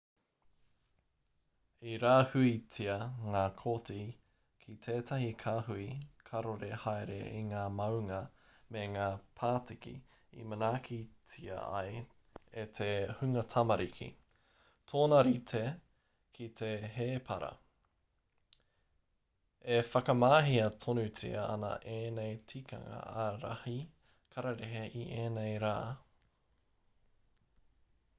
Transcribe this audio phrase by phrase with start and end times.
[1.89, 2.93] i rāhuitia
[3.33, 3.97] ngā koti
[4.61, 5.85] ki tētahi kāhui
[6.29, 8.21] karore haere i ngā maunga
[8.75, 9.05] me ngā
[9.41, 9.93] pātiki
[10.43, 12.01] i manaakitia ai
[12.63, 14.07] e te hunga tamariki
[14.93, 15.63] tōna rite
[16.39, 17.51] ki te hēpara
[19.77, 23.77] e whakamahia tonutia ana ēnei tikanga ārahi
[24.37, 25.75] kararehe i ēnei rā